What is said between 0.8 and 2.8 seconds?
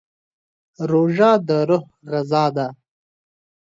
روژه د روح غذا ده.